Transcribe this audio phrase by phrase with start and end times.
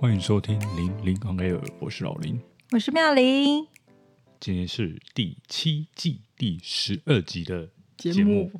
[0.00, 3.66] 欢迎收听零零 on air，我是老林，我是妙玲。
[4.40, 7.68] 今天是第七季第十二集的
[7.98, 8.50] 节目，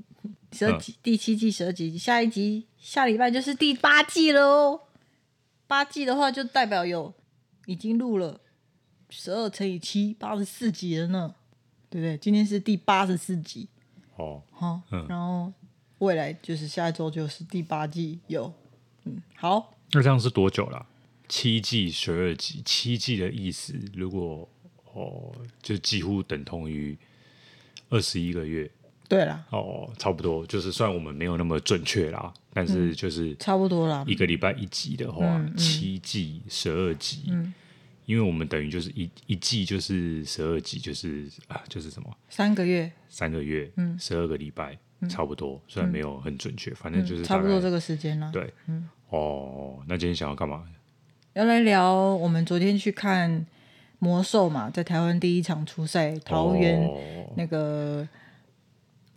[0.53, 4.83] 十二集、嗯、第七季十二集，下一集下礼拜就是第八季了哦。
[5.66, 7.15] 八季的话，就代表有
[7.65, 8.43] 已经录了
[9.08, 11.37] 十二乘以七，八十四集了呢，
[11.88, 12.19] 对不对？
[12.19, 13.70] 今天是第八十四集。
[14.16, 15.51] 哦，好，嗯，然后
[16.01, 18.52] 未来就是下一周就是第八季有，
[19.05, 20.87] 嗯，好，那这样是多久了？
[21.30, 24.47] 七季十二集，七季的意思，如果
[24.93, 26.98] 哦，就几乎等同于
[27.89, 28.69] 二十一个月。
[29.09, 34.05] 对啦，哦，差不多，就是算我们没有那么准确啦，但是就是差不多啦。
[34.06, 37.55] 一个礼拜一集的话，嗯、七季十二集，嗯、
[38.06, 42.17] 因为我们等于就是一一季就是十二集，就是啊，就是什么？
[42.28, 48.31] 三个月，三个月，嗯，十二个礼拜，嗯、差不多，虽然没有很准确，嗯、反正就是差不多这个时间啦。
[48.33, 50.65] 对，嗯，哦，那今天想要干嘛？
[51.34, 53.47] 要来聊我们昨天去看
[54.00, 56.89] 魔兽嘛，在台湾第一场初赛，桃园
[57.36, 57.59] 那个、
[58.00, 58.09] 哦、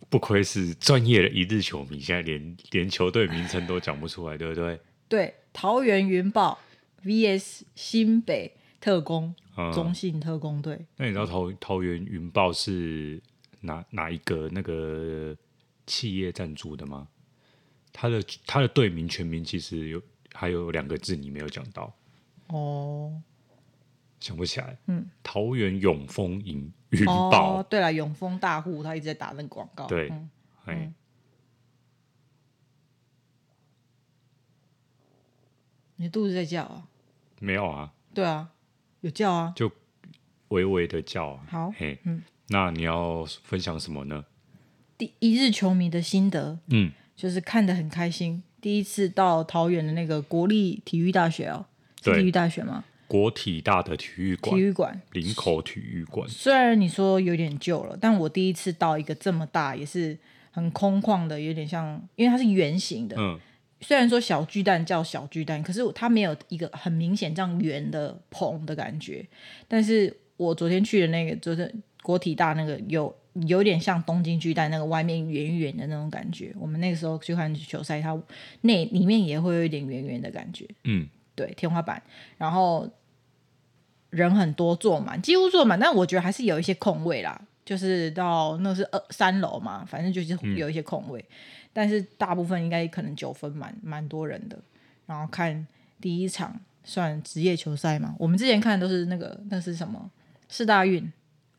[0.08, 4.78] 不愧是专业的一日球迷，现在连连球队名称都讲不出来，对不对？
[5.08, 6.58] 对，桃园云豹
[7.04, 10.86] VS 新北特工，嗯、中信特工队。
[10.96, 13.20] 那你知道桃桃园云豹是
[13.62, 15.36] 哪哪一个那个
[15.84, 17.08] 企业赞助的吗？
[17.92, 20.00] 他的他的队名全名其实有
[20.32, 21.92] 还有两个字你没有讲到。
[22.48, 23.22] 哦，
[24.20, 24.76] 想不起来。
[24.86, 27.58] 嗯，桃园永丰云云宝。
[27.58, 29.86] 哦，对了，永丰大户他一直在打那个广告。
[29.86, 30.30] 对，嗯，
[30.66, 30.94] 嗯，
[35.96, 36.88] 你肚子在叫啊？
[37.40, 37.92] 没有啊。
[38.12, 38.50] 对啊，
[39.00, 39.70] 有叫啊，就
[40.48, 41.46] 微微的叫啊。
[41.48, 44.24] 好，嘿，嗯，那你要分享什么呢？
[44.96, 48.42] 第一日球迷的心得，嗯，就是看得很开心。
[48.60, 51.66] 第一次到桃园的那个国立体育大学哦。
[52.12, 52.84] 体育大学吗？
[53.06, 56.28] 国体大的体育馆，体育馆，林口体育馆。
[56.28, 60.18] 虽然你说有点旧了，但我第一次到一个这么大，也是
[60.50, 63.16] 很空旷的，有点像，因为它是圆形的。
[63.18, 63.38] 嗯。
[63.80, 69.24] 虽然说小巨蛋叫小巨蛋，可是它没有一个很明显这样圆的棚的感觉。
[69.68, 71.72] 但是我昨天去的那个，就是
[72.02, 73.14] 国体大那个，有
[73.46, 76.54] 有点像东京巨蛋那个外面圆圆的那种感觉。
[76.58, 78.18] 我们那个时候去看球赛，它
[78.62, 80.66] 那里面也会有一点圆圆的感觉。
[80.84, 81.06] 嗯。
[81.34, 82.02] 对，天花板，
[82.38, 82.88] 然后
[84.10, 87.40] 人很多，坐满，几乎坐满，但我觉得还是有一些空位啦。
[87.64, 91.34] 就是到那是二三楼嘛，反正就是有一些空位，嗯、
[91.72, 94.58] 但是大部分应该可能九分满，蛮多人的。
[95.06, 95.66] 然后看
[95.98, 100.10] 第一场算职业球赛嘛，我们之前看的都是那个那是什么
[100.46, 101.10] 四大运，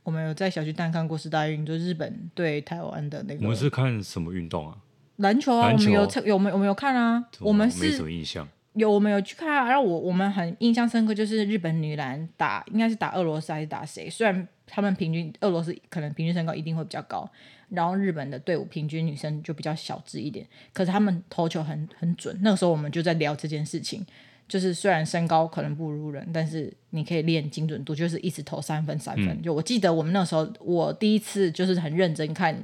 [0.03, 3.41] 我们有在小巨蛋看过四大运，就日本对台湾的那个。
[3.41, 4.77] 我们是看什么运动啊？
[5.15, 7.25] 篮球啊，球我们有有没有没有看啊？
[7.39, 8.47] 我们是没什么印象。
[8.75, 14.09] 有，我们有去看，然后我我们很印象深刻，就是日本女篮打，应该是打俄罗斯还是打谁？
[14.09, 17.29] 虽然他们平均俄罗斯可能平均身高一定会比较高，
[17.69, 22.37] 然后日本的队伍平均女生就比较小只一点，可是他们投球很很准。
[22.41, 24.05] 那个时候我们就在聊这件事情，
[24.47, 29.41] 就是虽然身高可能不如人，但是你可以练精准度，就是一直投三分三分。
[29.41, 32.61] 就我记得我们那时候，我第一次就是很认真看，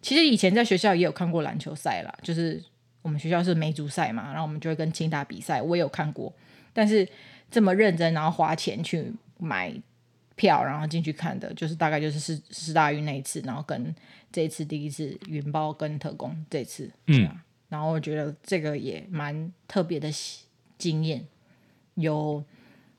[0.00, 2.62] 其实以前在学校也有看过篮球赛啦，就是。
[3.04, 6.32] 我们学校是梅竹赛嘛，然后我们就会跟清大比赛，我也有看过，
[6.72, 7.06] 但是
[7.50, 9.70] 这么认真，然后花钱去买
[10.36, 13.94] 票，然后进去看的，就是大概就是世世大运那一次，然后跟
[14.32, 17.28] 这一次第一次云豹跟特工这一次，嗯，
[17.68, 20.08] 然后我觉得这个也蛮特别的
[20.78, 21.26] 经验，
[21.96, 22.42] 有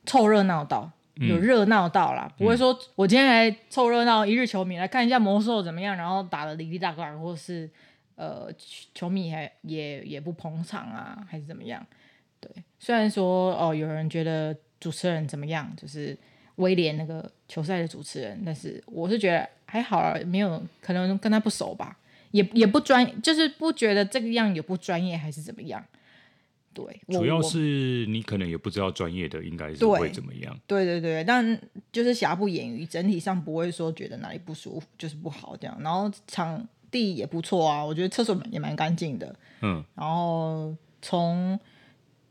[0.06, 7.68] 凑热闹到，有热闹到啦，嗯、不会说我今天来凑热闹，一日球迷来看一下魔兽怎么样，然后打的哩哩啦啦，或是。
[8.16, 8.50] 呃，
[8.94, 11.86] 球迷还也也不捧场啊，还是怎么样？
[12.40, 12.50] 对，
[12.80, 16.18] 虽然说哦，有人觉得主持人怎么样，就是
[16.56, 21.98] 威廉那个球赛的主持人，但是我是觉得还好啊，没有可能跟他不熟吧，
[22.31, 25.84] 也也不专，就是不觉得这个样有不专业还是怎么样？
[26.74, 30.57] 对，主要是你可能也不知道专业的应该是会怎么样。
[30.68, 31.60] 对对对，但
[31.92, 36.66] 就是瑕不掩瑜，整体上不会说觉得哪里不舒服，就是不好这样，然后场。
[36.95, 39.36] 地也不错啊，我觉得厕所也蛮干净的。
[39.59, 41.59] 嗯，然后从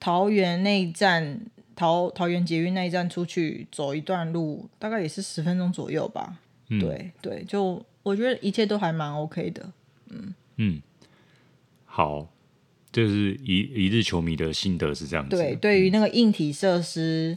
[0.00, 1.38] 桃园那一站，
[1.76, 6.38] 桃桃园捷运那一站出去走一段路，大概也是十分钟左右吧。
[6.70, 9.70] 嗯、对对，就我觉得一切都还蛮 OK 的。
[10.08, 10.80] 嗯嗯，
[11.84, 12.26] 好，
[12.90, 15.36] 就是一一日球迷的心得是这样子。
[15.36, 17.36] 对，对于那个硬体设施，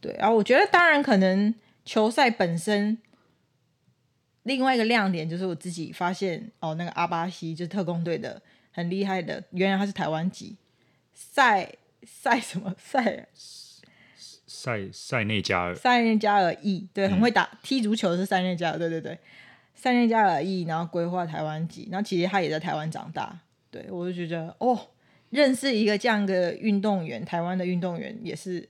[0.00, 1.52] 对啊，我觉得当然可能
[1.84, 2.98] 球赛本身。
[4.48, 8.42] 另外一个亮点就是我自己发现哦，那个阿巴西就是特工队的
[8.72, 10.56] 很厉害的，原来他是台湾籍，
[11.14, 11.70] 赛
[12.02, 12.74] 赛什么？
[12.76, 13.28] 赛
[14.50, 19.16] 塞塞内加尔，塞内加尔裔，对，很会打、嗯、踢足球的是塞内加尔，对对对，
[19.74, 23.38] 塞内加尔裔，然后规划台湾籍，然后其实他也在台湾长大，
[23.70, 24.88] 对我就觉得哦，
[25.28, 28.66] 认识一个这样的运动员，台湾的运动员也是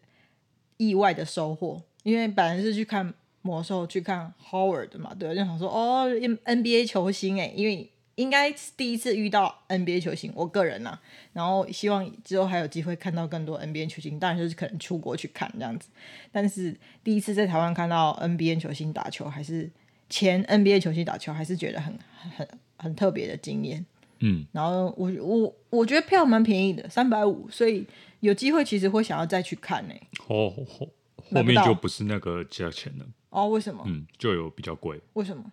[0.77, 3.15] 意外的收获，因为本来是去看
[3.49, 6.09] 魔兽，去看 Howard 嘛，对，就想说哦
[6.45, 7.91] ，NBA 球星哎，因为。
[8.19, 11.01] 应该是第一次遇到 NBA 球星，我个人呐、啊，
[11.33, 15.89] 然后希望之后还有机会看到更多 NBA 球星，当然就是可能出国去看这样子。
[16.33, 19.71] 但是第一次在台湾看到 NBA 球星打球，还是
[20.11, 21.97] 前 NBA 球星打球，还是觉得很
[22.37, 23.87] 很很特别的经验。
[24.19, 27.87] 嗯，然后我我我觉得票蛮便宜的，三百五，所以
[28.19, 30.03] 有机会其实会想要再去看呢、欸。
[30.27, 30.89] 后后
[31.31, 33.07] 后面就不是那个价钱了。
[33.31, 33.83] 哦，为什么？
[33.87, 35.01] 嗯，就有比较贵。
[35.15, 35.45] 为什么？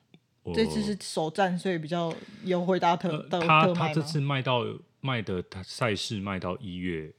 [0.54, 2.13] 这次是首战，所以比较
[2.44, 4.63] 优惠大特的、呃、他他这次卖到
[5.01, 7.12] 卖的，他赛事卖到一月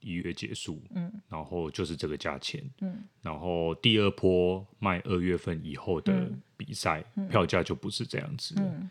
[0.00, 6.26] 一月结束，嗯，然后就是这个价钱，嗯，然后第二波卖二月份以后的
[6.56, 8.88] 比赛、嗯、票价就不是这样子，嗯，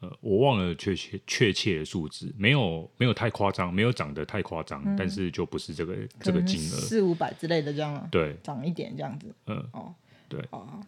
[0.00, 9.94] 呃，我忘了确切确切的数字，没有没有太夸张，没有涨得太夸张、嗯，但是就不是这个这个金额四五百之类的这样、啊，对，涨一点这样子，嗯，哦。
[10.32, 10.40] 对，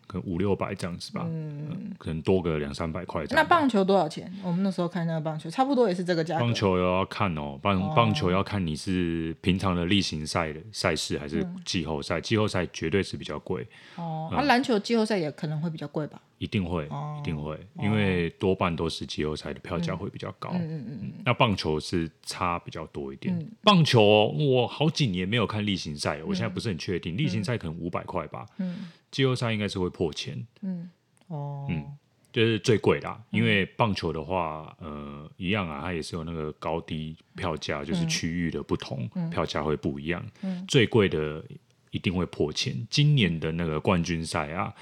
[0.06, 3.22] 可能五六百这样子吧，嗯，嗯可能多个两三百块。
[3.28, 4.32] 那棒球多少钱？
[4.42, 6.40] 我们那时候看那个棒球，差不多也是这个价格。
[6.40, 13.66] 棒球要看哦，棒、哦、棒球要看你是平常的例行赛的赛事还是季后赛，季后赛绝对是比较贵。
[13.96, 16.18] 哦，那、嗯、篮、啊、球季后赛也可能会比较贵吧？
[16.44, 20.50] 一定会，哦、一定会，因为多半都是季后赛的票价会比较高。
[20.52, 23.34] 嗯嗯嗯，嗯那棒球是差比较多一点。
[23.34, 27.16] 嗯、棒球我好几年没有看例行赛，我现在不是很确定。
[27.16, 28.46] 例行赛可能五百块吧。
[28.58, 28.90] 嗯。
[29.10, 30.90] 季后赛应该是会破千，嗯，
[31.28, 31.84] 哦，嗯，
[32.32, 33.38] 就是最贵啦、嗯。
[33.38, 40.20] 因为棒球的话，呃，一样啊，它也是有那个高低票价，就是区域的不同，嗯、票价会不一样。
[40.42, 41.44] 嗯、最贵的
[41.92, 42.74] 一定会破千。
[42.90, 44.74] 今年的那个冠军赛啊，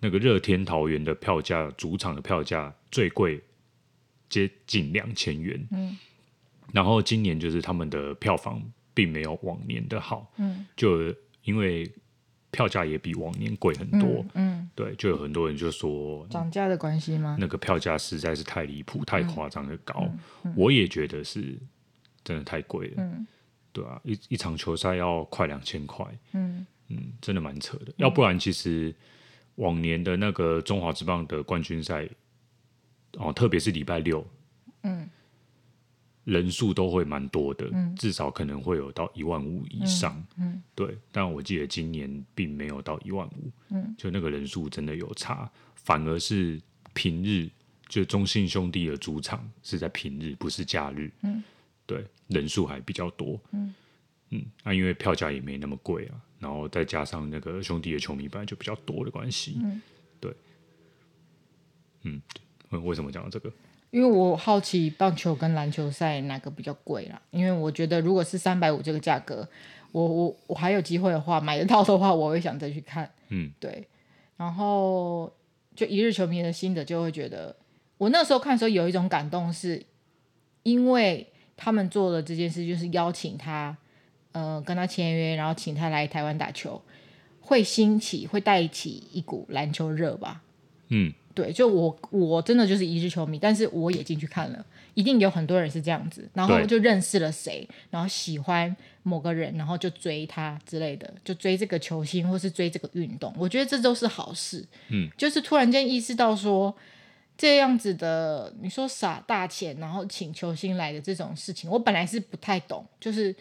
[0.00, 3.40] 那个热天桃园的票价，主场的票价最贵，
[4.28, 5.68] 接近两千元。
[5.70, 5.96] 嗯，
[6.72, 8.60] 然后今年就是他们的票房
[8.92, 10.32] 并没有往年的好。
[10.38, 11.14] 嗯，就
[11.44, 11.90] 因为。
[12.52, 17.36] 票价也比往年贵很多，嗯，嗯，对，就有很多人就说涨价的关系吗？
[17.38, 20.10] 那个票价实在是太离谱、太夸张的高、
[20.56, 21.56] 我也觉得是
[22.24, 23.24] 真的太贵了，嗯，
[23.72, 27.94] 对啊，一一场球赛要快两千块，嗯嗯，真的蛮扯的、嗯。
[27.98, 28.92] 要不然其实
[29.60, 32.08] 往年的那个中华职棒的冠军赛，
[33.18, 34.26] 哦，特别是礼拜六，
[34.82, 35.08] 嗯。
[36.24, 40.62] 人数都会蛮多的、嗯，至少可能会有到一万五以上、嗯嗯。
[40.74, 46.60] 对，但我记得今年并没有到一万五、嗯，就那个人数真的有差，反而是
[46.92, 47.48] 平日，
[47.88, 51.10] 就中信兄弟的主场是在平日，不是假日。
[51.22, 51.42] 嗯、
[51.86, 53.40] 对，人数还比较多。
[53.52, 53.74] 嗯，
[54.28, 59.58] 那、嗯啊、因为票价也没那么贵啊，然后再加上那个兄弟的球迷本来就比较多的关系。
[59.62, 59.80] 嗯，
[60.18, 60.34] 对。
[62.02, 62.20] 嗯，
[62.82, 63.52] 为什么讲到这个？
[63.90, 67.20] 因为我好奇棒球跟篮球赛哪个比较贵啦？
[67.30, 69.46] 因为我觉得如果是三百五这个价格，
[69.92, 73.12] 我我我还有机会的话，买得到的话，我会想再去看。
[73.28, 73.86] 嗯，对。
[74.36, 75.30] 然后
[75.74, 77.54] 就一日球迷的心得就会觉得，
[77.98, 79.84] 我那时候看的时候有一种感动，是
[80.62, 81.26] 因为
[81.56, 83.76] 他们做的这件事，就是邀请他，
[84.32, 86.80] 呃，跟他签约，然后请他来台湾打球，
[87.40, 90.42] 会兴起，会带起一股篮球热吧。
[90.88, 91.12] 嗯。
[91.32, 104.66] 对，就我我真的就是一日球迷，但是我也进去看了，一定有很多人是这样子，然后就认识了谁，然后喜欢某个人，然后就追他之类的，就追这个球星或是追这个运动，我觉得这都是好事。
[104.88, 106.74] 嗯，就是突然间意识到说，
[107.38, 113.34] 这样子的，你说撒大钱然后请球星来的这种事情，我本来是不太懂，就是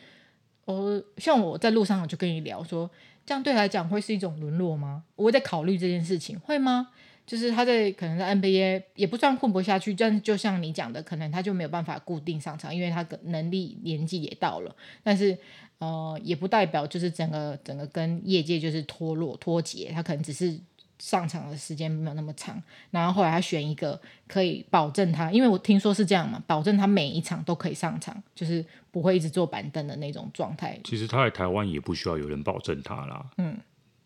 [0.74, 2.90] 我像我在路上我就跟你聊说，
[3.26, 5.04] 这样对来讲会是一种沦落吗？
[5.16, 6.90] 我在考虑这件事情，会吗？
[7.26, 14.76] 就是他在可能在 NBA 也不算混不下去，但就像你讲的，可能他就没有办法固定上场，因为他能力年纪也到了。
[15.04, 15.38] 但是
[15.78, 20.60] 呃，也不代表就是整个整个跟业界就是脱落脱节，他可能只是
[21.00, 22.62] 上场的时间没有那么长。
[22.91, 30.79] 然后后来他选一个可以保证他，因为我听说是这样嘛，保证他每一场都可以上场，就是不会一直坐板凳的那种状态。
[30.84, 33.25] 其实他在台湾也不需要有人保证他啦。
[33.38, 33.58] 嗯。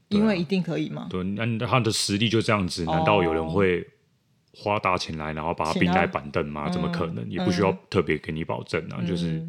[0.09, 1.07] 因为一定可以吗？
[1.09, 3.83] 对，那他的实力就这样子，难道有人会
[4.55, 6.69] 花大钱来，然后把他并在板凳吗？
[6.69, 7.27] 怎么可能？
[7.31, 9.43] 也不需要特别给你保证啊，嗯、就是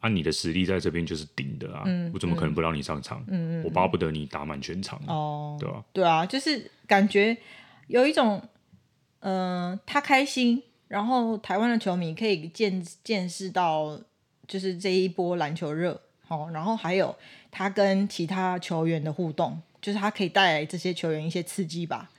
[0.00, 3.24] 按你的实力在这边就是顶的啊、嗯，我怎么可能不让你上场？
[3.28, 7.36] 嗯、我巴不得你打满全场哦，对啊，对啊，就是感觉
[7.88, 8.40] 有一种，
[9.20, 14.00] 嗯、呃，他开心，然后台湾的球迷可以见见识到，
[14.46, 16.00] 就是这一波篮球热。
[16.24, 17.16] 好，然后还有
[17.50, 22.10] 他跟其他球员的互动，就是他可以带来这些球员一些刺激吧，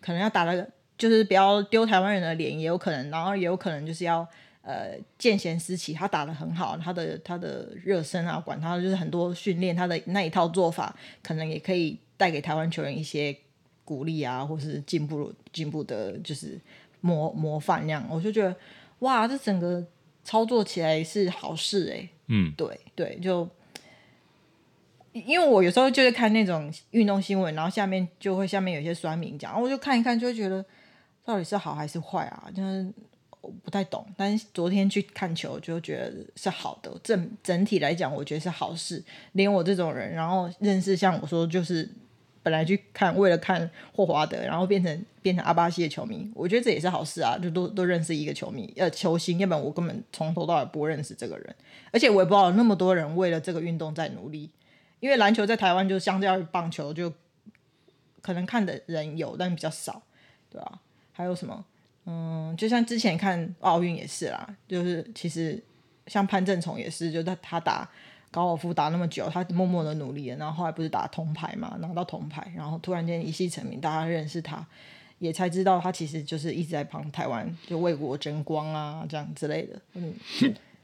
[0.00, 0.64] 可能要打了，
[0.96, 4.24] 就是不要丢台湾人的脸，也有可能，然后也有可能就是要
[4.68, 13.34] 呃见贤思齐，他打得很好，他的他的热身啊，管他就是很多训练，他的那一套做法，可能也可以带给台湾球员一些
[13.82, 16.60] 鼓励啊，或是进步进步的，就是
[17.00, 18.54] 模模范那样，我就觉得
[18.98, 19.82] 哇，这整个
[20.22, 23.48] 操作起来是好事哎、欸，嗯，对对，就
[25.12, 30.62] 因为我有时候就是看那种运动新闻，然后下面就会下面有些酸民讲，然后我就看一看，就会觉得
[31.24, 32.50] 到底是好还是坏啊？
[32.54, 32.92] 就是
[33.40, 34.06] 我不太懂。
[34.16, 39.02] 但是昨天去看球，就觉得是好的，整整体来讲，我觉得是好事。
[39.32, 41.88] 连我这种人，然后认识像我说就是。
[42.40, 51.54] 本来去看，为了看霍华德，然后变成变成阿巴西的球迷，我觉得这也是好事啊，就都都认识一个球迷呃球星，要不然我根本从头到尾不认识这个人，
[51.90, 54.48] 而且我也不知道那么多人为了这个运动在努力，
[55.00, 57.12] 因为篮球在台湾就相较于棒球就
[58.22, 60.00] 可能看的人有，但比较少，
[60.48, 60.80] 对吧？
[61.12, 61.66] 还有什么？
[62.08, 65.62] 嗯，就像之前看奥运也是啦，就是其实
[66.06, 67.88] 像潘正崇也是，就他他打。
[68.30, 74.62] 高尔夫打那么久，他默默的努力了，然后后来不是打铜牌嘛，拿到铜牌，然后突然间一夕成名，大家认识他，
[75.18, 79.80] 也才知道他其实就是一直在帮台湾就为国争光啊，这样之类的。
[79.94, 80.12] 嗯，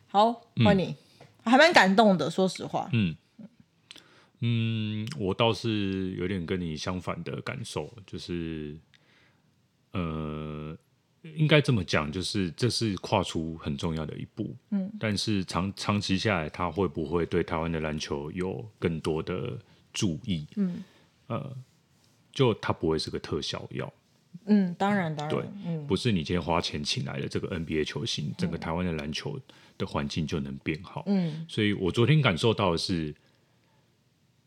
[0.08, 0.32] 好，
[0.64, 0.96] 换你，
[1.44, 2.88] 嗯、还蛮感动的，说实话。
[2.94, 3.14] 嗯
[4.40, 8.74] 嗯，我倒是有点跟你相反的感受，就是
[9.92, 10.43] 呃。
[11.36, 14.54] 应该这么讲，就是这是跨出很重要的一步。
[14.70, 19.58] 嗯，但是长长期下来，他会不会对台湾的篮球有更多的
[19.92, 20.46] 注意？
[20.56, 20.82] 嗯，
[21.26, 21.56] 呃，
[22.32, 23.92] 就他不会是个特效药。
[24.46, 29.40] 嗯，当然，当然，对，嗯，不是你今天花钱请来的这个 NBA 球星，整个台湾的篮球
[29.78, 31.04] 的环境就能变好。
[31.06, 33.14] 嗯，所以我昨天感受到的是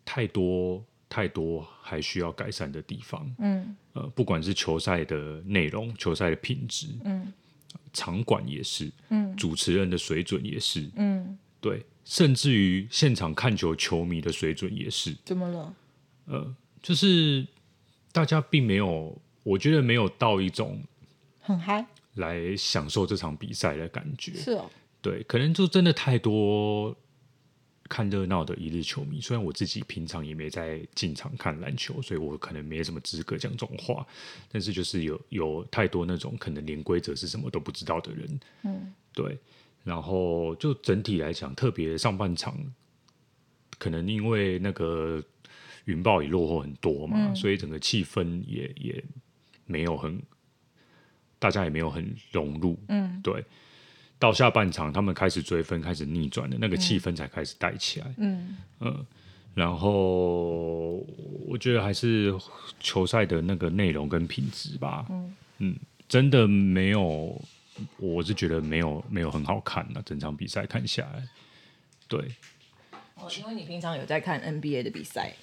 [0.03, 0.83] 太多。
[1.09, 7.31] 太多还需要改善的地方，嗯，呃，不管是球赛的内容、球赛的品质，嗯，
[7.93, 15.15] 场馆也是，嗯，主持人的水准也是，嗯，对，甚至于现场看球球迷的水准也是。
[15.23, 15.73] 怎么了？
[16.25, 17.47] 呃，就是
[18.11, 20.83] 大家并没有，我觉得没有到一种
[21.39, 21.85] 很嗨
[22.15, 24.33] 来享受这场比赛的感觉。
[24.33, 24.69] 是哦，
[25.01, 26.93] 对，可能就真的太多。
[27.87, 34.05] 看热闹的一日球迷，虽然我自己平常也没在进场看篮球，所以我可能没什么资格讲这种话。
[34.51, 39.37] 但是就是有有太多那种可能连规则是什么都不知道的人，嗯，对。
[39.83, 42.57] 然后就整体来讲，特别上半场，
[43.79, 45.23] 可能因为那个
[45.85, 49.01] 云豹也落后很多嘛，嗯，所以整个气氛也也
[49.65, 50.21] 没有很，
[51.39, 53.45] 大家也没有很融入，嗯，对。
[54.19, 58.13] 到下半场，他们开始追分，开始逆转的那个气氛才开始带起来。
[58.17, 59.05] 嗯嗯，
[59.53, 60.97] 然后
[61.45, 62.33] 我觉得还是
[62.79, 65.05] 球赛的那个内容跟品质吧。
[65.09, 65.75] 嗯嗯，
[66.07, 67.41] 真的没有，
[67.97, 71.23] 我是觉得没有没有很好看的，整场比赛看下来。
[72.07, 72.19] 对。
[73.15, 75.33] 哦，因为你平常有在看 NBA 的比赛，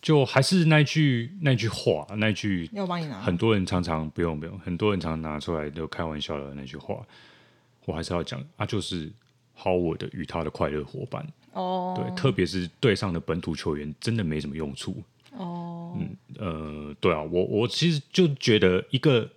[0.00, 3.20] 就还是那句那句话，那句要帮你拿。
[3.20, 7.06] 很多人常常不用不用，很多人常常拿出来都开玩笑的那句话。
[7.84, 9.10] 我还是要讲，啊，就是
[9.58, 15.96] Howard 与他的快乐伙伴哦，对，特别是队上的本土球员，真的没什么用处哦。
[15.98, 19.28] 嗯呃，对啊，我我其实就觉得一个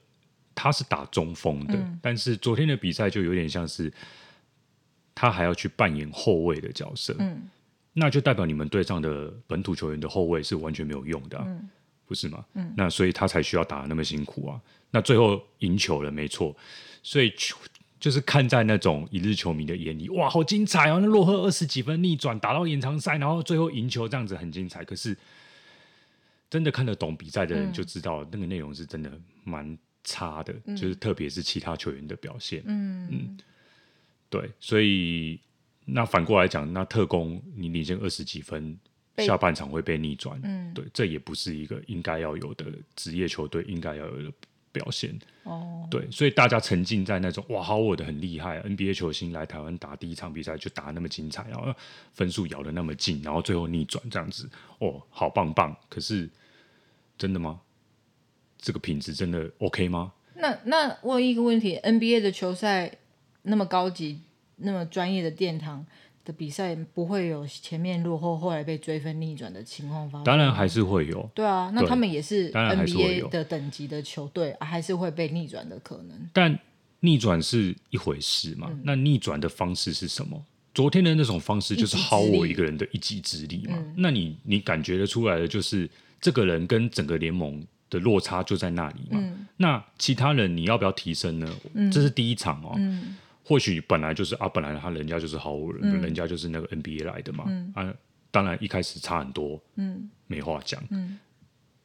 [0.53, 3.91] 他是打中锋的，嗯，但是昨天的比赛就有点像是
[5.13, 7.49] 他还要去扮演后卫的角色，嗯，
[7.93, 11.69] 那就代表你们队上的本土球员的后卫是完全没有用的，啊，嗯，
[12.05, 12.45] 不是吗？
[12.53, 14.61] 嗯，那所以他才需要打那么辛苦啊。
[14.91, 16.55] 那最后赢球了，没错，
[17.03, 17.57] 所以球。
[17.99, 20.99] 就是看在那种一日球迷的眼里，哇，好精彩哦！
[21.01, 24.83] 那落后二十几分逆转，打到延长赛，然后最后赢球，这样子很精彩。
[24.83, 25.17] 可是
[26.49, 29.11] 真的看得懂比赛的人就知道，那个内容是真的
[29.43, 32.61] 蛮差的，嗯、就是特别是其他球员的表现。
[32.65, 33.37] 嗯嗯，
[34.29, 35.39] 对，所以
[35.85, 38.77] 那反过来讲，那特工你领先二十几分，
[39.17, 44.31] 下半场会被逆转，嗯，对，这也不是一个应该要有的职业球队应该要有的。
[44.75, 51.73] 表现哦，对，所以大家沉浸在那种哇，好我的很厉害，NBA 球星来台湾打第一场比赛就打那么精彩，然后
[52.11, 55.73] 分数咬得那么近，然后最后逆转这样子，哦，好棒棒。
[55.87, 56.29] 可是
[57.17, 57.61] 真的吗？
[58.57, 60.11] 这个品质真的 OK 吗？
[60.35, 62.91] 那那我有一个问题，NBA 的球赛
[63.43, 64.21] 那么高级、
[64.57, 65.85] 那么专业的殿堂。
[66.25, 70.23] 的比赛不会有前面落后，后来被追分逆转的情况发生。
[70.25, 71.29] 当然还是会有。
[71.33, 76.29] 对啊，那他们也是 NBA 的等级的球队，还，还是会被逆转的可能。
[76.33, 76.57] 但
[77.01, 78.67] 逆转是一回事嘛？
[78.71, 80.43] 嗯、那逆转的方式是什么？
[80.73, 83.75] 昨天的那种方式就是耗我一个人的一己之力嘛。
[83.77, 85.89] 嗯那你你感觉得出来的就是
[86.19, 89.19] 这个人跟整个联盟的落差就在那里嘛。
[89.21, 91.47] 嗯那其他人你要不要提升呢？
[91.93, 92.73] 这是第一场哦。
[92.77, 93.15] 嗯
[93.47, 97.45] 或许本来就是啊，本来他人家就是好人，嗯人家就是那个 NBA 来的嘛。
[97.75, 97.93] 啊，
[98.31, 100.83] 当然一开始差很多，嗯没话讲。
[100.89, 101.19] 嗯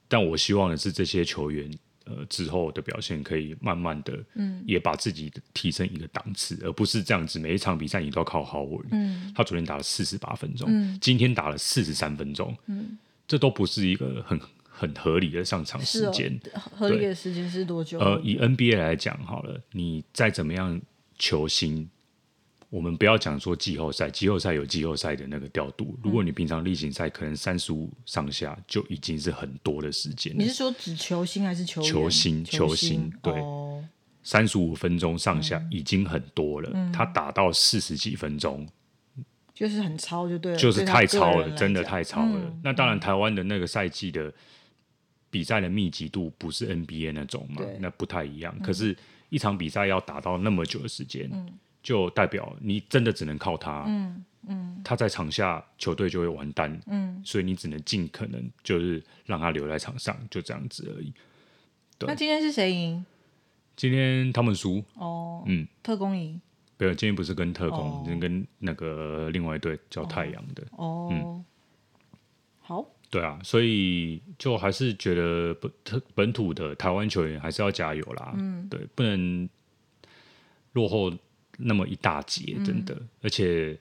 [0.08, 1.70] 但我希望的是这些球员。
[2.06, 8.86] 呃，之后的表现可以慢慢的，嗯也把自己提升一个档次，而不是这样子每一场比赛你都要靠 Howard。
[8.90, 12.98] 嗯他昨天打了四十八分钟，嗯今天打了四十三分钟，嗯，
[13.28, 16.36] 这都不是一个很很合理的上场时间。
[16.54, 18.00] 合理的时间是多久？
[18.00, 20.80] 呃，以 NBA 来讲好了，你再怎么样
[21.20, 21.88] 球星，
[22.68, 25.96] 我们不要讲说季后赛，季后赛有季后赛的那个调度。
[26.02, 31.92] 如果你平常例行赛可能三十五上下就已经是很多的时间你是说指球星还是球员？
[31.92, 33.32] 球星球球星对。
[33.34, 33.84] 哦
[34.22, 36.92] 三十五分钟上下已经很多了，嗯。
[36.92, 38.68] 他打到四十几分钟，
[39.54, 42.38] 就是很超就对了，就是太超了，真的太超了。
[42.38, 44.30] 嗯那当然，台湾的那个赛季的
[45.30, 48.54] 比赛的密集度不是 NBA 那种嘛，那不太一样。
[48.60, 48.94] 可是，
[49.30, 53.84] 一场比赛要打到那么久的时间，嗯就代表你真的只能靠他。
[53.88, 57.22] 嗯嗯他在场下，球队就会完蛋，嗯。
[57.24, 61.12] 所以你只能尽可能就是让他留在场上，就这样子而已。
[61.96, 63.04] 对那今天是谁赢？
[63.76, 66.38] 今天他们输，哦，嗯，特工赢。
[66.76, 70.62] 没有，今天不是跟特工，哦今天跟那个另外一队叫太阳的。
[70.72, 71.42] 哦，
[73.10, 78.32] 对啊，所以就还是觉得本本土的台湾球员还是要加油啦。
[78.36, 79.48] 嗯，对，不能
[80.74, 81.12] 落后
[81.58, 82.96] 那么一大截，真的。
[83.20, 83.76] 而且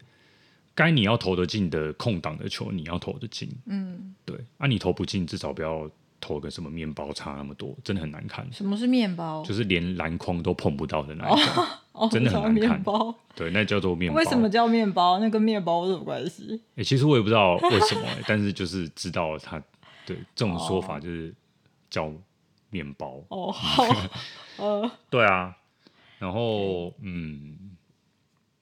[0.73, 3.47] 该你要投得进的空档的球，你要投得进。
[3.67, 5.87] 嗯，对，啊，你投不进，至少不要
[6.19, 8.51] 投个什么面包差那么多，真的很难看。
[8.51, 9.43] 什么是面包？
[9.43, 11.67] 就是连篮筐都碰不到的那一种，哦，
[12.07, 13.13] 真的很难看面包。
[13.35, 14.17] 对，那叫做面包。
[14.17, 15.19] 为什么叫面包？
[15.19, 16.61] 那跟面包有什么关系？
[16.75, 19.61] 欸，其实我也不知道为什么、欸， 但是就是知道它
[20.05, 21.33] 对这种说法就是
[21.89, 22.11] 叫
[22.69, 23.23] 面包。
[23.29, 23.83] 哦， 好，
[24.57, 25.55] 呃，对啊，
[26.19, 27.57] 然后嗯，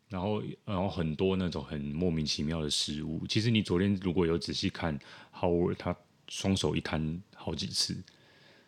[0.10, 3.26] 然后然后很多那种很莫名其妙的失误。
[3.28, 4.98] 其实你昨天如果有仔细看
[5.38, 5.96] Howard，他
[6.28, 7.98] 双手一摊好几次，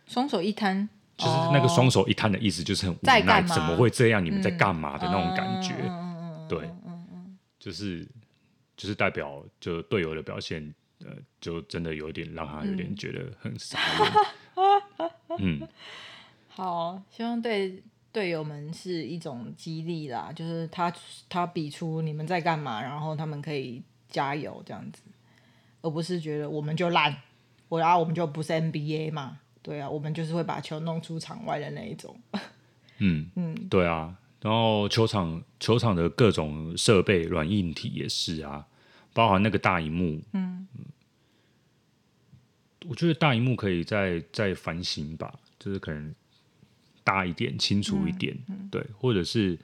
[0.07, 4.23] 双手一摊，就是那个双手一摊的意思，就是很无奈，怎么会这样？
[4.23, 5.73] 你们在干嘛的那种感觉？
[6.47, 6.69] 对，
[7.59, 8.07] 就是
[8.77, 11.07] 就是代表就队友的表现，呃，
[11.41, 14.11] 就真的有点让他有点觉得很傻眼。
[15.39, 15.67] 嗯，
[16.47, 20.91] 好，希望对队友们是一种激励啦，就是他
[21.27, 25.01] 他比出你们在干嘛，然后他们可以加油这样子，
[25.81, 27.15] 而不是觉得我们就烂，
[27.67, 32.19] 我然后我们就不是 NBA 嘛，对啊，我们就是会把球弄出场外的那一种。
[32.99, 38.65] 嗯嗯，对啊，然后球场球场的各种设备软硬体也是啊，
[39.13, 40.67] 包含那个大荧幕，嗯，
[42.87, 46.13] 我觉得大荧幕可以再再翻新吧，就是可能
[47.03, 48.37] 大一点、清楚一点，
[48.69, 49.57] 对，或者是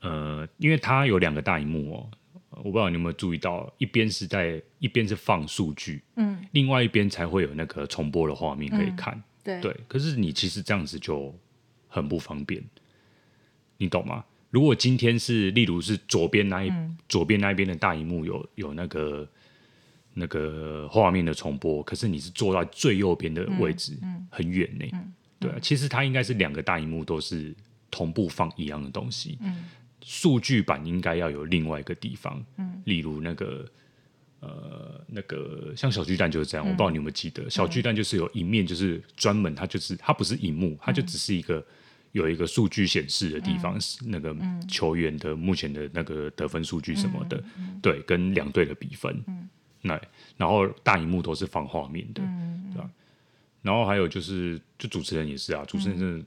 [0.00, 2.10] 呃，因为它有两个大荧幕哦，
[2.58, 9.22] 我不知道你有没有注意到，一边是在一边是放数据，嗯，另外一边才会有那个重播的画面可以看。
[9.42, 11.34] 对对，可是你其实这样子就
[11.88, 12.62] 很不方便，
[13.76, 14.24] 你懂吗？
[14.50, 16.72] 如果今天是，例如是左边那一、
[17.08, 19.28] 左边那一边的大荧幕有有那个
[20.14, 23.98] 那个画面的重播，可是你是坐在最右边的位置，
[24.30, 24.86] 很远呢。
[25.40, 27.54] 对啊，其实它应该是两个大荧幕都是
[27.90, 29.38] 同步放一样的东西。
[30.04, 32.44] 数据版应该要有另外一个地方，
[32.84, 33.66] 例如那个。
[34.40, 41.66] 呃，那个像小巨蛋就是这样，我不知道你有没有记得，小巨蛋就是有一面就是专门，它就是它不是荧幕，它就只是一个
[42.12, 44.36] 有一个数据显示的地方，是那个
[44.68, 47.42] 球员的目前的那个得分数据什么的，
[47.80, 49.24] 对，跟两队的比分，
[49.80, 49.98] 那
[50.36, 52.20] 然后大荧幕都是放画面的，
[52.70, 52.90] 对吧？
[53.62, 56.26] 然后还有就是，就主持人也是啊，主持人真的。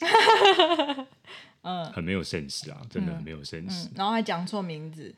[1.64, 3.88] 嗯，很没有 sense 啊，真的很没有 sense。
[3.96, 5.12] 然后还讲错名字。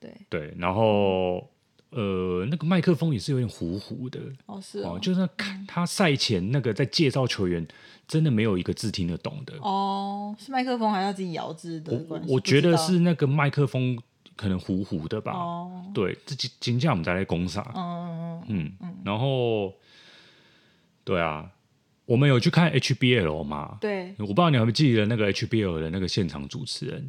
[0.00, 1.46] 对对，然后
[1.90, 7.66] 呃，那个麦克风也是有点糊糊的哦，是哦，哦就是看他赛前那个在介绍球员，
[8.08, 12.30] 真的没有一个字听得懂的哦，是麦克风还是他自己咬字的关系？
[12.30, 14.00] 我我觉得是那个麦克风
[14.36, 15.32] 可能糊糊的吧。
[15.32, 17.60] 哦，对，这今今天我们再来攻杀？
[17.74, 19.74] 嗯嗯嗯，然后
[21.04, 21.50] 对啊，
[22.10, 23.78] 我们有去看 HBL 嘛？
[23.80, 27.08] 对，我不知道你还记得那个 HBL 的那个现场主持人。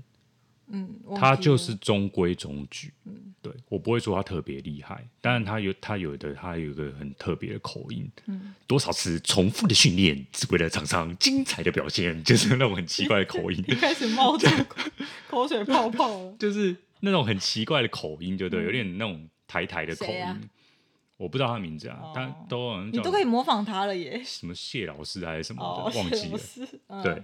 [0.74, 14.48] 嗯，他就是中规中矩，嗯，对，我不会说他特别厉害，当然他有他有的他有一个很特别的口音，嗯，多少次重复的训练，只为了场上精彩的表现， 就是那种很奇怪的口音，一 开始冒出
[15.28, 18.64] 口水泡泡了，就是那种很奇怪的口音，对不对？
[18.64, 20.40] 有点那种台台的口音，啊、
[21.22, 26.40] 我不知道他名字啊，哦、但都你都可以模仿他了耶，什么谢老师还是什么的，哦、忘记了，
[26.88, 27.24] 嗯、对，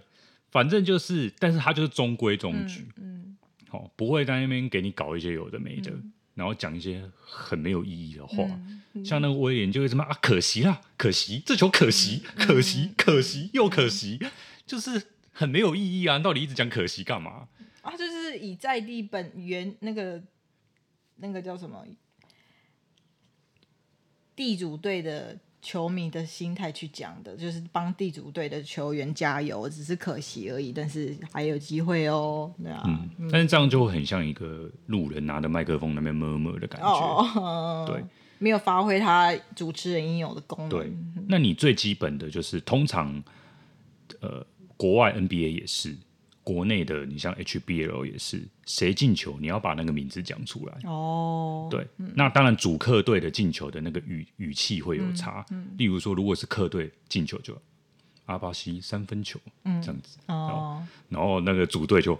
[0.51, 3.37] 反正就是，但是他就是中规中矩，嗯，
[3.69, 5.91] 好、不会在那边给你搞一些有的没的。
[5.91, 14.19] 嗯然后讲一些很没有意义的话，嗯嗯、像那个威廉就会什么啊，可惜啦，可惜这球可惜，嗯、可惜，可惜又可惜，
[14.67, 16.17] 就是很没有意义啊！
[16.19, 17.47] 你到底一直讲可惜干嘛？
[17.81, 20.21] 啊，就是以在地本原那个
[21.15, 21.83] 那个叫什么
[24.37, 25.37] 地主队的。
[25.59, 32.81] 球迷的心态去讲的，就是帮地主队的球员加油，只是可惜而已，但是还有机会哦，对啊。
[32.85, 38.01] 嗯，嗯，但是这样就会很像一个路人拿着麦克风那边摸摸的感觉，哦、对，
[38.37, 40.69] 没有发挥他主持人应有的功能。
[40.69, 40.93] 对，
[41.27, 43.21] 那你最基本的就是通常，
[44.21, 44.45] 呃，
[44.77, 45.97] 国外 NBA 也是。
[46.47, 51.67] 国内的，你像 HBL 也是，谁进球你要把那个名字讲出来哦。
[51.69, 55.45] 对，嗯、那当然主客队的进球的那个语语气会有差。
[55.51, 57.53] 嗯嗯、例如说，如果是客队进球就
[58.27, 60.81] 阿巴西三分球，嗯、这样子哦。
[61.09, 62.17] 然后那个主队就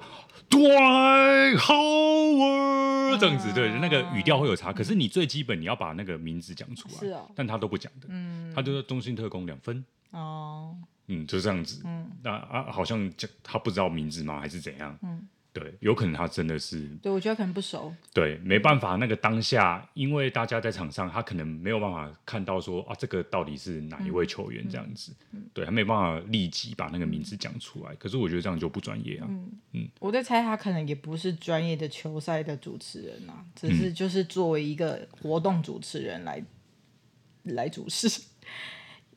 [1.56, 4.74] Howard 这样子，对，那个语调会有差。
[4.74, 8.08] 可是你最基本你要把那个名字讲出来，是哦、但他都不讲的。
[8.10, 10.76] 嗯、他就说中信特工两分哦。
[11.08, 11.82] 嗯，就这样子。
[11.86, 14.40] 嗯，那啊，好像他不知道名字吗？
[14.40, 14.98] 还是怎样？
[15.02, 16.86] 嗯，对，有可能他真的是。
[17.02, 17.94] 对，我觉得可能不熟。
[18.14, 25.16] 对，没办法，那个当下，因为大家在场上，他可能没有办法看到说啊，这个到底是哪一位球员这样子。
[25.32, 27.96] 嗯，对，他没办法立即把那个名字讲出来。
[27.96, 29.28] 可是我觉得这样就不专业啊。
[29.30, 36.44] 嗯嗯，我在猜他可能也不是专业的球赛的主持人啊，只是就是作为一个活动主持人来
[37.44, 38.08] 来主持。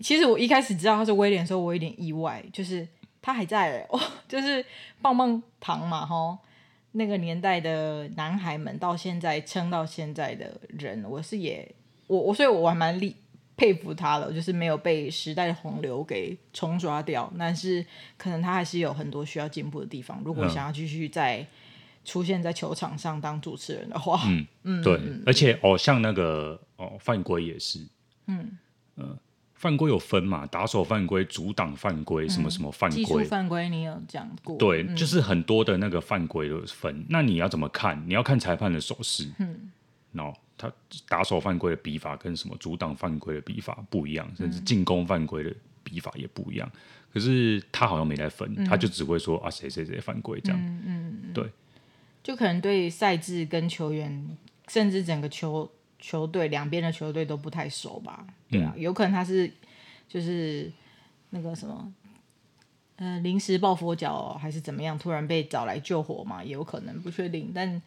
[0.02, 2.86] 其实我一开始知道他是威廉的时候，我有点意外，就是
[3.20, 4.64] 他还在 哦，就是
[5.02, 6.38] 棒棒糖嘛，吼，
[6.92, 11.74] 那个年代的男孩们到现在撑到现在的人，我是也
[12.06, 13.14] 我我所以我还蛮厉
[13.56, 17.84] 佩服他了，就是没有被时代的洪流给冲刷掉，但是
[18.16, 20.22] 可能他还是有很多需要进步的地方。
[20.24, 21.46] 如果想要继续再
[22.06, 27.80] 出现在球场上当主持人的话，嗯嗯，对，嗯、而且哦，像那个哦犯规也是，
[28.26, 28.56] 嗯
[28.96, 29.08] 嗯。
[29.08, 29.18] 呃
[29.60, 30.46] 犯规有分嘛？
[30.46, 32.96] 打手犯规、阻挡犯规，什么什么犯规？
[32.96, 34.56] 技术犯规你有讲过？
[34.56, 37.04] 对，嗯、就是很多的那个犯规的分。
[37.10, 38.02] 那你要怎么看？
[38.08, 39.28] 你要看裁判的手势。
[39.38, 39.70] 嗯，
[40.12, 40.72] 然后他
[41.06, 46.66] 打手犯规的比法跟什么阻挡犯规的比法不一样，甚至进攻犯规的比法也不一样。
[47.12, 50.58] 可是他好像没来分，嗯、他就只会说啊谁谁谁犯规这样。
[50.58, 51.44] 嗯嗯，对，
[52.22, 54.26] 就可能对赛制跟球员，
[54.68, 55.70] 甚至整个球。
[56.00, 58.26] 球队两边的球队都不太熟吧？
[58.50, 59.52] 对啊，嗯、有可能他是
[60.08, 60.72] 就是
[61.30, 61.92] 那个什么，
[62.96, 66.42] 呃，临时抱佛脚、哦、还是怎么样，突然被找来救火嘛？
[66.42, 67.52] 也有可能，不确定。
[67.54, 67.80] 但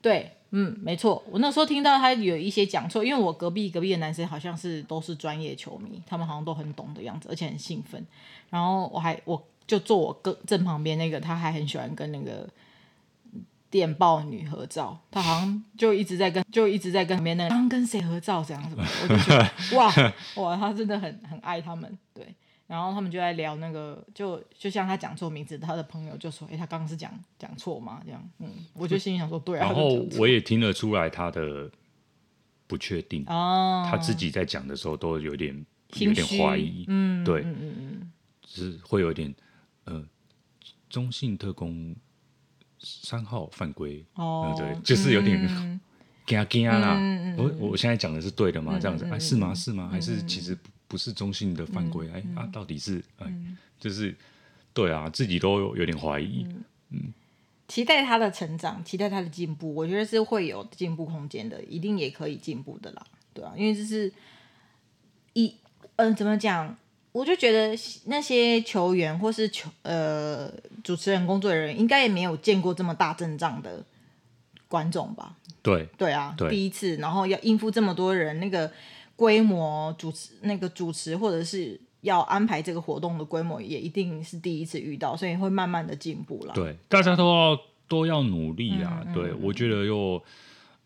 [0.00, 1.22] 对，嗯，没错。
[1.30, 8.04] 我那时候听到他有一些讲错，因为我隔壁隔壁的男生好像是都是专业球迷，他们好像都很懂的样子，而且很兴奋。
[8.50, 12.48] 然后我还我就坐我哥正旁边那个，他还很喜欢跟那个。
[13.70, 19.92] 电报女合照，她好像就一直在跟，就一直在跟旁边那刚 跟谁合照这样子， 我就觉得哇
[20.36, 22.34] 哇，她真的很很爱他们，对。
[22.66, 31.70] 然后他们就在聊那个，就就像他讲错名字，他的朋友就说：“哎、欸，他刚刚是讲讲错吗？”这样，嗯，我就心里想说：“对啊。”然后我也听得出来他的
[32.66, 38.12] 不确定哦，他自己在讲的时候都有点有点怀疑，嗯，对，嗯嗯嗯，
[38.46, 39.34] 是会有点
[39.84, 40.04] 呃，
[40.90, 41.96] 中性特攻。
[42.80, 45.38] 三号犯规哦，对，就是有点
[46.26, 46.98] 惊惊啦。
[47.36, 48.78] 我我现在讲的是对的吗？
[48.80, 49.54] 这样子，哎，是吗？
[49.54, 49.88] 是吗？
[49.90, 52.08] 还是其实不是中性的犯规？
[52.10, 53.32] 哎啊，到底是哎，
[53.80, 54.14] 就是
[54.72, 56.46] 对啊，自己都有点怀疑。
[56.90, 57.12] 嗯，
[57.66, 59.74] 期待他的成长，期待他的进步。
[59.74, 63.06] 我觉得是会有进步空间的，一定也可以进步的啦。
[63.32, 64.12] 对啊，因为这是
[65.32, 65.54] 一
[65.96, 66.76] 嗯，怎么讲？
[67.18, 70.48] 我就觉得那些球员或是球呃
[70.84, 73.84] 主持人工作人员应该也没有见过这么大阵仗的
[74.68, 75.34] 观众吧？
[75.60, 78.70] 对对啊，对第一次，然后要应付这么多人，那个
[79.16, 86.54] 规模主持那个主持或者是要安排这个活动的规模也一定是第一次遇到，所以会慢慢的进步了。
[86.54, 89.02] 对，大家都要都要努力啊！
[89.04, 90.22] 嗯、对，我觉得又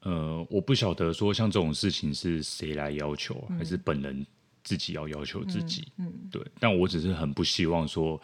[0.00, 4.24] 呃，我不晓得说像这种事情是谁来要求，嗯、还是本人。
[4.64, 6.28] 自己要要求自己，嗯，嗯。
[6.30, 8.20] 对，但我只是很不希望说，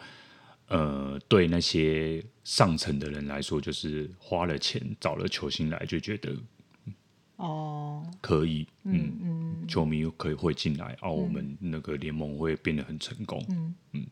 [0.67, 6.35] 呃，对那些上层的人来说，就是花了钱找了球星来，就觉得
[7.37, 9.67] 哦，可以，嗯嗯嗯。
[9.67, 13.75] 球迷可以会进来，啊，我们那个联盟会变得很成功，嗯。
[13.93, 14.07] 嗯。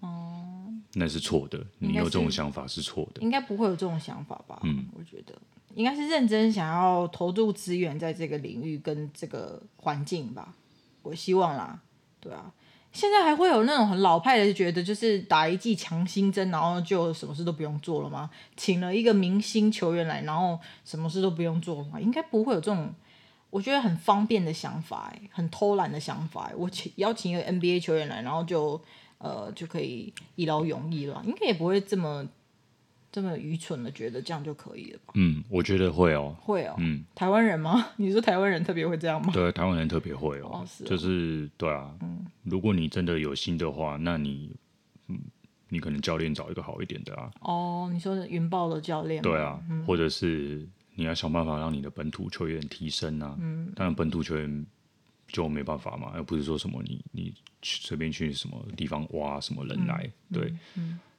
[0.00, 4.60] 哦，那是错的，你有这种想法是错的，应该不会有这种想法吧？
[4.64, 5.40] 嗯，我觉得
[5.74, 10.54] 应该是认真想要投入资源在这个领域跟这个环境吧。
[11.02, 11.80] 我希望啦，
[12.20, 12.52] 对啊。
[12.92, 18.28] 现在还会有那种很老派的，觉得就是打一剂强心针，然后就什么事都不用做了吗？
[18.54, 21.98] 请了一个明星球员来，然后什么事都不用做了吗？
[21.98, 22.92] 应该不会有这种，
[23.48, 26.50] 我觉得很方便的想法，哎，很偷懒的想法。
[26.54, 28.78] 我请邀请一个 NBA 球员来，然后就
[29.16, 32.28] 呃就可以一劳永逸了，应该也不会这么。
[33.12, 35.12] 这么愚蠢的觉得这样就可以了吧？
[35.16, 37.88] 嗯，我觉得会哦，会哦，嗯，台湾人吗？
[37.96, 39.30] 你说台湾人特别会这样吗？
[39.32, 44.50] 对，台湾人特别会哦，哦是哦就是对啊，嗯，如果你真的有心的话，那你，
[45.08, 45.20] 嗯，
[45.68, 54.66] 你可能教练找一个好一点的啊，哦，你说的云豹的教练，对啊，嗯，或者是你要想办法让你的本土球员提升啊，嗯，当然本土球员
[55.28, 55.96] 就没办法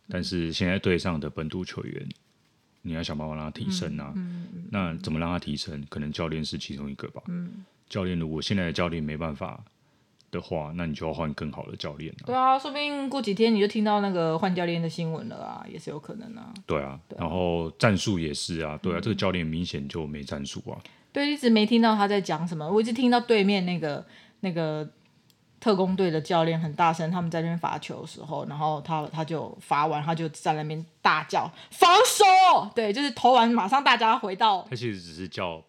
[0.09, 2.07] 但是现在队上的本土球员，
[2.81, 4.13] 你要想办法让他提升啊。
[4.69, 5.85] 那怎么让他提升？
[5.89, 7.21] 可能教练是其中一个吧。
[7.27, 9.63] 嗯、教练如果现在的教练没办法
[10.29, 12.25] 的话，那你就要换更好的教练啊。
[12.25, 16.53] 对啊，说不定过几天你就听到那个换教练的新闻了啊，也是有可能啊。
[16.67, 18.77] 对啊，然后战术也是啊。
[18.83, 20.77] 对啊，嗯、这个教练明显就没战术啊。
[21.11, 24.05] 对，一直没听到他在讲什么，我一直听到对面那个
[24.41, 24.87] 那个。
[25.63, 34.67] 特工队的教练很大声，他们在那边罚球的时候，然后他他就罚完，他就在那边大叫防守，对，就是投完马上大家回到。
[34.69, 35.63] 他其实只是叫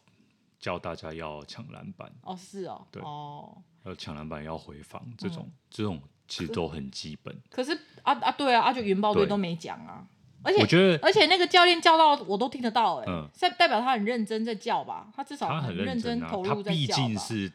[0.58, 2.10] 叫大家要抢篮板。
[2.22, 7.32] 哦，是哦，对哦，要抢篮板要回防，这种、嗯、这种其实都很基本。
[7.48, 10.04] 可是啊啊，对啊，啊就云豹队都没讲啊，
[10.42, 15.06] 而且我觉得，而且那个教练叫到我都听得到、欸，哎、嗯，代代表他很认真在叫吧？
[15.14, 16.94] 他至少他很认真、啊、投入在叫吧。
[16.96, 17.52] 他毕竟是。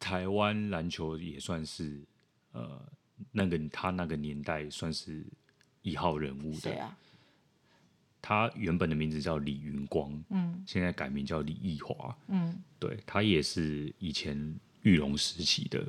[0.00, 2.02] 台湾篮球也算是，
[2.52, 2.82] 呃，
[3.30, 5.24] 那个他那个年代算是
[5.82, 6.74] 一号人物的。
[6.82, 6.98] 啊、
[8.20, 15.86] 他原本的名字叫李云光，嗯，现在改名叫李易华，嗯，对，他也是以前玉龙时期的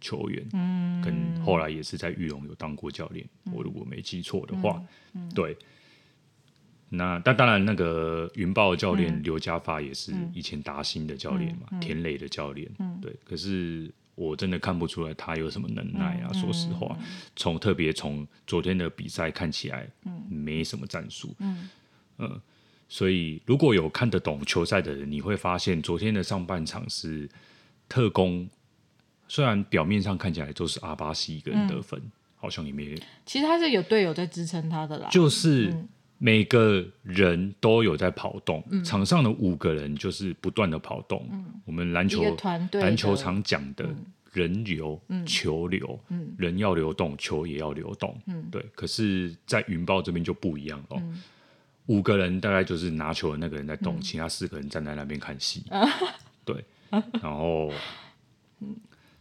[0.00, 4.80] 球员，嗯，跟后来也是在玉龙有当过教练，嗯，我如果没记错的话，
[5.14, 5.56] 嗯，对。
[6.96, 13.14] 那但当然，那个云豹教练刘家发也是以前达兴的教练嘛，嗯嗯、田磊的教练、嗯，对。
[13.24, 16.30] 可是我真的看不出来他有什么能耐啊！
[16.32, 16.96] 嗯、说实话，
[17.34, 19.88] 从、嗯、特别从昨天的比赛看起来，
[20.28, 21.68] 没什么战术，嗯，
[22.18, 22.40] 呃、
[22.88, 27.28] 所以如果有看得懂球赛的人，你会发现昨天的上半场是
[27.88, 28.48] 特工，
[29.26, 32.94] 虽然表面上看起来都是阿巴西一个人得分，嗯、好像也没，
[33.26, 35.74] 其实他是有队友在支撑他的啦，就是。
[36.24, 41.28] 嗯每个人都有在跑动，嗯、场上的五个人就是不断的跑动。
[41.30, 42.34] 嗯、我们篮球
[42.72, 43.94] 篮球场讲的
[44.32, 48.18] 人流、嗯、球流、嗯，人要流动，球也要流动。
[48.24, 48.64] 嗯、对。
[48.74, 51.22] 可是，在云豹这边就不一样了、嗯。
[51.88, 55.62] 五个人大概就是拿球的那个人在动，嗯、其他四个人站在那边看戏。
[55.68, 55.86] 嗯、
[56.46, 56.64] 对。
[57.20, 57.70] 然后，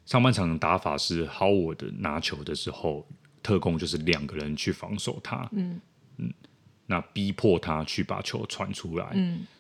[0.06, 3.06] 上半场的打法是 Howard 拿球的时候，
[3.42, 5.50] 特工就是两个人去防守他。
[5.52, 5.82] 嗯
[6.16, 6.34] 嗯。
[6.94, 9.08] 那逼迫他去把球传出来，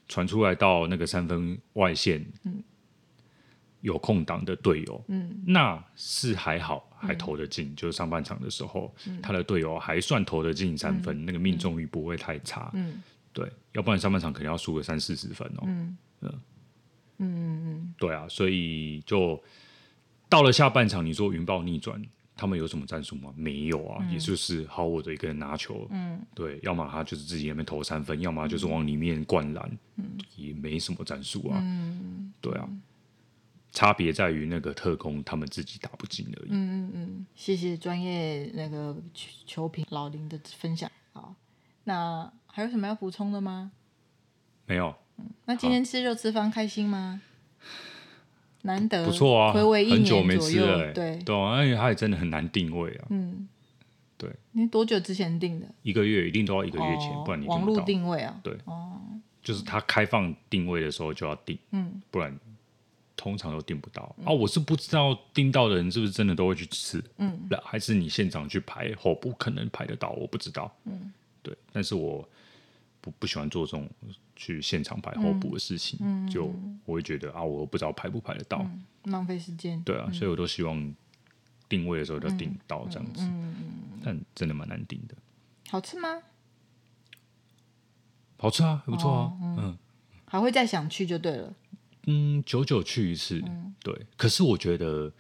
[0.08, 2.64] 传、嗯、出来到那个三分外线，嗯、
[3.82, 7.76] 有空档的队友、嗯，那是还好，还投得进、嗯。
[7.76, 12.70] 就是上半场的时候，嗯、他的队友还算投得进三分、嗯，那个命中率不会太差。
[12.76, 15.64] 嗯、对，要不然上半场肯定要输个三四十分哦。
[15.66, 16.42] 嗯嗯
[17.18, 19.44] 嗯，对啊，所以就
[20.30, 22.00] 到了下半场，你说云豹逆转。
[22.36, 23.34] 他们有什么战术吗？
[23.36, 32.68] 没有啊，嗯、也就是好我的一个人拿球，嗯，对，要么他就是自己那边投三分，要么就是往里面灌篮，嗯，也没什么战术啊，嗯，对啊，
[33.72, 36.50] 差别在于那个特工他们自己打不进而已。
[36.50, 38.96] 嗯嗯嗯，谢谢专业那个
[39.46, 40.92] 球评老林的分享。
[41.14, 41.36] 好，
[41.84, 43.72] 那还有什么要补充的吗？
[44.66, 44.96] 没有。
[45.18, 47.22] 嗯，那今天吃肉吃饭开心吗？
[48.64, 53.06] 难得不错啊，很久没吃了，欸，对对，而且它也真的很难定位啊。
[53.10, 53.48] 嗯，
[54.18, 54.30] 对。
[54.54, 55.68] 你多久之前订的？
[55.84, 58.40] 一个月，一定都要一个月前，哦，不然你网络定位啊。
[58.44, 59.00] 对，哦，
[59.42, 62.38] 就是它开放定位的时候就要定，嗯，不然
[63.16, 64.26] 通常都订不到，嗯。
[64.26, 72.28] 啊，我是不知道订到的人是不是真的都会去吃，嗯，还是你现场去排候补可能排得到，我不知道，嗯，对，但是我
[73.04, 73.88] 不不喜欢做这种。
[74.36, 76.52] 去现场排候补的事情，嗯，就
[76.86, 79.80] 我会觉得啊，我不知道排不排得到，嗯、浪费时间。
[79.84, 80.96] 对啊、嗯，所以我都希望
[81.70, 83.22] 定位的时候就要订到这样子，
[84.04, 85.16] 但真的蛮难定的。
[85.70, 86.24] 好吃吗？
[88.38, 89.78] 好吃啊，还不错啊，哦、嗯，
[90.26, 91.54] 还会再想去就对了。
[92.08, 93.94] 嗯，久久去一次，嗯、对。
[94.18, 95.12] 可是我觉得，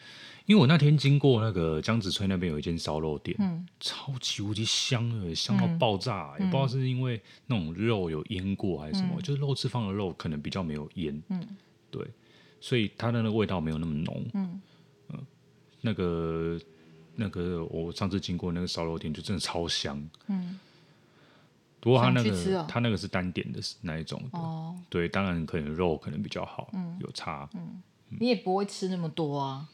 [0.45, 11.47] 因为我那天经过那个江子翠那边有一间烧肉店，嗯，超级无敌香的，香到爆炸，嗯、也不知道是因为那种肉有腌过还是什么，嗯、就是肉翅放的肉可能比较没有腌，嗯，
[11.89, 12.05] 对，
[12.59, 14.61] 所以它的那个味道没有那么浓，嗯，
[15.09, 15.19] 嗯，
[15.81, 16.59] 那个
[17.15, 20.59] 那个我上次经过那个烧肉店就真的超香，嗯。
[21.83, 22.31] 不过他那个
[22.65, 27.49] 他、哦、那个是单点的那一种的，哦、对，当然可能肉可能比较好，嗯、有差。
[27.55, 29.67] 嗯，你也不会吃那么多啊？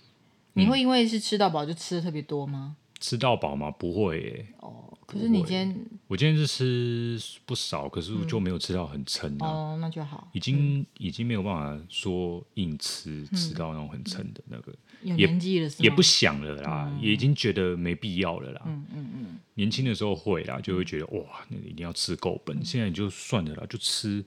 [0.53, 2.77] 你会因为是吃到饱就吃的特别多吗？
[2.99, 3.69] 吃到饱吗？
[3.69, 4.47] 不会耶。
[4.59, 9.47] 哦，可是你今天，我今天是吃不少，可是我就没有吃到很撑啊。
[9.47, 10.27] 哦，那就好。
[10.33, 15.83] 已经已经没有办法说硬吃吃到那种很撑的那个，有年纪了是吗？
[15.83, 18.61] 也不想了啦，也已经觉得没必要了啦。
[18.65, 19.39] 嗯嗯嗯。
[19.55, 22.63] 年轻的时候会啦，就会觉得哇，那个一定要吃够本。
[22.63, 24.23] 现在你就算了啦，就吃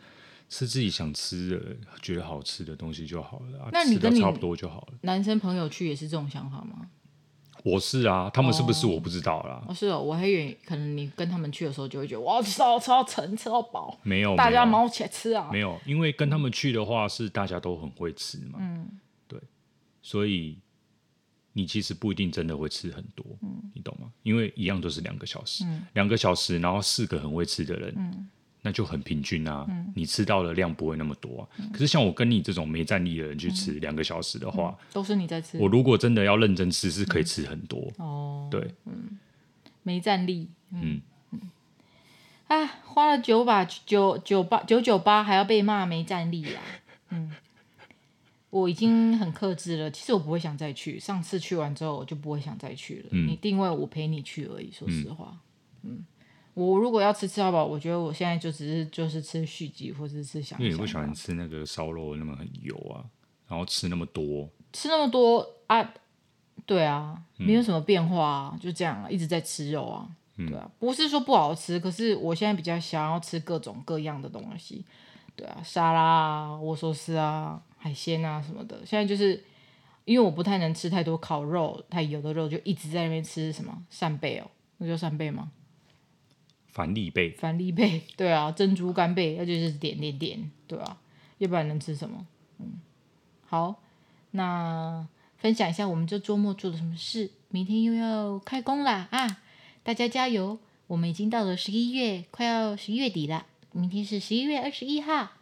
[0.49, 3.69] 吃自己想吃的，觉得好吃的东西就好了。
[3.73, 4.95] 那你跟你差不多就好了。
[5.03, 6.87] 男生朋友去也是这种想法吗？
[7.65, 9.63] 我是啊，他们是不是我不知道啦。
[9.69, 13.97] 哦，是哦，我还以为可能你跟他们去的时候就会觉得哇，吃到吃到撑，吃到饱。
[14.03, 15.49] 没有，大家忙起来吃啊。
[15.53, 18.59] 没有，因为跟他们去的话是大家都很会吃嘛。
[18.59, 19.12] 嗯，对，
[20.03, 20.59] 所以
[21.55, 24.13] 你其实不一定真的会吃很多，嗯，你懂吗？
[24.23, 28.29] 因为一样都是两个小时，嗯，两个小时，然后四个很会吃的人，嗯。
[28.65, 31.49] 那就很平均啊，嗯、你吃到的量不会那么多啊。
[31.59, 35.59] 嗯、可是像我跟你这种没战力的人去吃两个小时的话，嗯、都是你在吃。
[35.59, 37.93] 我如果真的要认真吃，是可以吃很多。
[37.99, 39.19] 嗯、哦，对，嗯，
[39.83, 41.01] 没战力，嗯。
[41.33, 41.41] 嗯，
[42.47, 46.63] 啊，花了九百九九八九九八，还要被骂没战力啊。
[47.09, 47.33] 嗯，
[48.53, 49.91] 我已经很克制了。
[49.91, 53.09] 其实我不会想再去，上次去完之后我就不会想再去了。
[53.11, 55.37] 嗯、你定位我陪你去而已，说实话，
[55.83, 55.91] 嗯。
[55.93, 56.05] 嗯
[56.55, 60.59] 我如果要吃吃到饱，我觉得我现在就只是就是吃续集或者是吃想。
[60.59, 63.01] 因为你不喜欢吃那个烧肉那么很油啊，
[63.49, 65.95] 然后吃那么多，吃那么多啊，
[66.67, 74.85] 对啊，没有什么变化啊，嗯、就这样啊，一直在吃肉啊，嗯、对啊，不是说不好吃，可是我现在比较想要吃各种各样的东西，
[75.35, 78.87] 对啊，沙拉啊、握寿司啊、海鲜啊什么的。
[78.87, 79.43] 现在就是
[80.05, 85.51] 因为我不太能吃太多烤肉、太油的肉，就一直在那边吃什么扇贝哦，那叫扇贝吗？
[86.69, 90.97] 帆立贝，帆立贝，对啊，珍珠干贝，那就是点点点，对啊，
[91.39, 92.25] 要不然能吃什么？
[92.59, 92.81] 嗯，
[93.47, 93.83] 好，
[94.31, 95.07] 那
[95.39, 97.31] 分享一下我们这周末做了什么事。
[97.49, 99.43] 明天又要开工啦啊！
[99.83, 100.59] 大家加油！
[100.87, 103.45] 我们已经到了十一月，快要十一月底了。
[103.73, 105.33] 明天是十一月二十一号，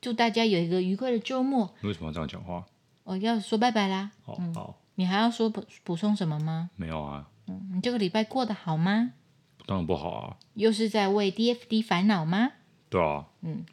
[0.00, 1.74] 祝大家有一个愉快的周末。
[1.80, 2.64] 你为什么要这样讲话？
[3.04, 4.10] 我要说拜拜啦。
[4.24, 6.70] 好，嗯、好，你还要说补补充什么吗？
[6.76, 7.28] 没有啊。
[7.46, 9.12] 嗯，你这个礼拜过得好吗？
[9.66, 10.36] 当然不好啊！
[10.54, 12.52] 又是在为 DFD 烦恼吗？
[12.88, 13.26] 对啊。
[13.42, 13.64] 嗯，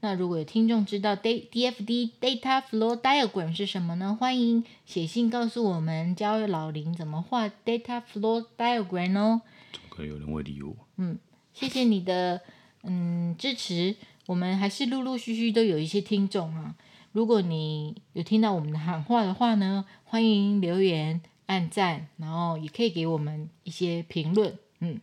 [0.00, 4.16] 那如果有听众知道 DFD Data Flow Diagram 是什么呢？
[4.18, 9.42] 欢迎写信告诉我们，教老林怎么画 Data Flow Diagram 哦。
[9.72, 10.74] 怎么可能有人会理我？
[10.96, 11.18] 嗯，
[11.54, 12.40] 谢谢你的
[12.82, 13.96] 嗯支持。
[14.26, 16.74] 我们还是陆陆续续都有一些听众啊。
[17.12, 24.56] 如果你有听到我们的喊话的话呢，欢迎留言、按赞，然后也可以给我们一些评论。
[24.80, 25.00] 嗯。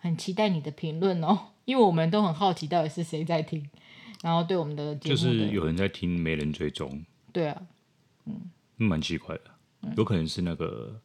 [0.00, 3.68] 很期待你的评论哦，因为我们都很好奇到底是谁在听，
[4.22, 7.04] 然后对我们的节目的就是有人在听，没人追踪。
[7.32, 7.62] 对啊，
[8.24, 8.42] 嗯，
[8.76, 9.42] 蛮奇怪的，
[9.82, 11.00] 嗯、有可能是那个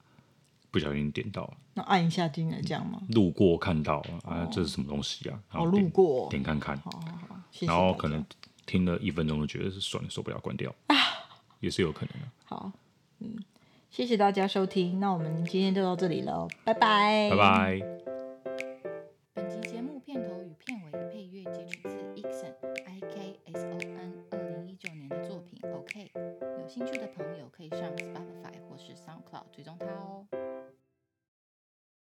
[0.69, 3.01] 不小心点到了，那按一下进来这样吗？
[3.09, 5.39] 路过看到啊，这是什么东西啊？
[5.53, 7.71] 哦，路过点看看，好好好，谢谢。
[7.71, 8.23] 然后可能
[8.65, 10.95] 听了一分钟就觉得是算了，受不了，关掉啊，
[11.59, 12.27] 也是有可能的。
[12.45, 12.71] 好，
[13.19, 13.43] 嗯，
[13.89, 17.81] 谢谢大家收听，那我们今天就到这里了，拜拜，拜拜
[19.33, 22.53] 本期节目片头与片尾的配乐截取自 iconson
[24.29, 26.11] 二零一九年的作品 ok。
[26.61, 29.87] 有兴趣的朋友可以上 Spotify 或是 SoundCloud 追踪他。